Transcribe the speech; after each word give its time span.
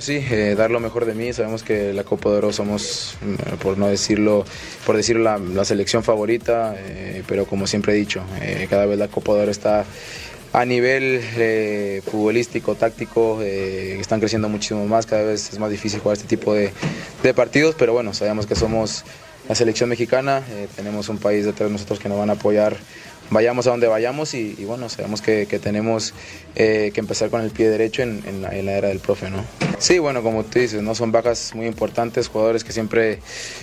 Sí, 0.00 0.24
eh, 0.30 0.54
dar 0.56 0.70
lo 0.70 0.80
mejor 0.80 1.04
de 1.04 1.14
mí. 1.14 1.32
Sabemos 1.32 1.62
que 1.62 1.92
la 1.92 2.04
Copa 2.04 2.30
de 2.30 2.36
Oro 2.36 2.52
somos, 2.52 3.16
mm, 3.20 3.56
por 3.56 3.78
no 3.78 3.88
decirlo, 3.88 4.44
por 4.86 4.96
decirlo 4.96 5.38
la, 5.38 5.64
selección 5.64 6.02
favorita, 6.02 6.74
eh, 6.76 7.22
pero 7.26 7.46
como 7.46 7.66
siempre 7.66 7.92
he 7.92 7.96
dicho, 7.96 8.22
eh, 8.40 8.66
cada 8.68 8.86
vez 8.86 8.98
la 8.98 9.08
Copa 9.08 9.34
de 9.34 9.42
Oro 9.42 9.50
está 9.50 9.84
a 10.52 10.64
nivel 10.64 11.20
futbolístico, 12.04 12.74
táctico, 12.74 13.40
están 13.40 14.18
creciendo 14.18 14.48
muchísimo 14.48 14.84
más, 14.84 15.06
cada 15.06 15.22
vez 15.22 15.48
es 15.52 15.60
más 15.60 15.70
difícil 15.70 16.00
jugar 16.00 16.16
este 16.16 16.26
tipo 16.26 16.54
de, 16.54 16.72
partidos, 17.34 17.76
pero 17.78 17.92
bueno, 17.92 18.12
sabemos 18.14 18.46
que 18.46 18.56
somos 18.56 19.04
la 19.48 19.54
selección 19.54 19.88
mexicana, 19.88 20.42
tenemos 20.74 21.08
un 21.08 21.18
país 21.18 21.44
detrás 21.44 21.68
de 21.68 21.74
nosotros 21.74 22.00
que 22.00 22.08
nos 22.08 22.18
van 22.18 22.30
a 22.30 22.32
apoyar, 22.32 22.76
vayamos 23.30 23.66
a 23.66 23.70
donde 23.70 23.86
vayamos 23.86 24.34
y, 24.34 24.54
bueno, 24.64 24.88
sabemos 24.88 25.22
que, 25.22 25.46
tenemos 25.62 26.14
eh, 26.54 26.90
que 26.92 27.00
empezar 27.00 27.30
con 27.30 27.42
el 27.42 27.50
pie 27.50 27.68
derecho 27.68 28.02
en, 28.02 28.42
la, 28.42 28.50
era 28.50 28.88
del 28.88 28.98
profe, 28.98 29.30
¿no? 29.30 29.44
Sí, 29.78 29.98
bueno, 29.98 30.22
como 30.22 30.44
tú 30.44 30.58
dices, 30.58 30.82
¿no? 30.82 30.94
son 30.94 31.12
bajas 31.12 31.54
muy 31.54 31.66
importantes, 31.66 32.28
jugadores 32.28 32.64
que 32.64 32.72
siempre 32.72 33.20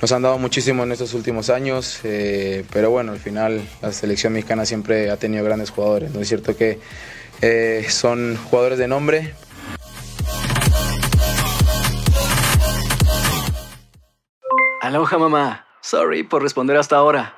nos 0.00 0.10
han 0.12 0.22
dado 0.22 0.38
muchísimo 0.38 0.84
en 0.84 0.92
estos 0.92 1.12
últimos 1.14 1.50
años, 1.50 2.00
eh, 2.04 2.64
pero 2.72 2.90
bueno, 2.90 3.12
al 3.12 3.18
final 3.18 3.60
la 3.82 3.92
selección 3.92 4.32
mexicana 4.32 4.64
siempre 4.64 5.10
ha 5.10 5.16
tenido 5.16 5.44
grandes 5.44 5.70
jugadores, 5.70 6.12
¿no? 6.12 6.20
Es 6.20 6.28
cierto 6.28 6.56
que 6.56 6.78
eh, 7.42 7.84
son 7.88 8.36
jugadores 8.36 8.78
de 8.78 8.88
nombre, 8.88 9.34
Aloha 14.80 15.18
mamá. 15.18 15.66
Sorry 15.82 16.22
por 16.22 16.42
responder 16.42 16.78
hasta 16.78 16.96
ahora. 16.96 17.37